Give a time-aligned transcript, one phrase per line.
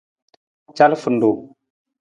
[0.77, 1.41] Calafarung.